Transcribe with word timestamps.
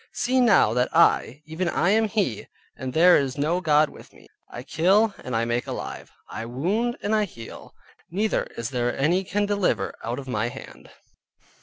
See 0.13 0.41
now 0.41 0.73
that 0.73 0.89
I, 0.97 1.43
even 1.45 1.69
I 1.69 1.91
am 1.91 2.07
he, 2.07 2.47
and 2.75 2.91
there 2.91 3.15
is 3.17 3.37
no 3.37 3.61
god 3.61 3.87
with 3.91 4.13
me, 4.13 4.25
I 4.49 4.63
kill 4.63 5.13
and 5.23 5.35
I 5.35 5.45
make 5.45 5.67
alive, 5.67 6.09
I 6.27 6.47
wound 6.47 6.97
and 7.03 7.13
I 7.13 7.25
heal, 7.25 7.75
neither 8.09 8.45
is 8.57 8.71
there 8.71 8.97
any 8.97 9.23
can 9.23 9.45
deliver 9.45 9.93
out 10.03 10.17
of 10.17 10.27
my 10.27 10.47
hand. 10.49 10.89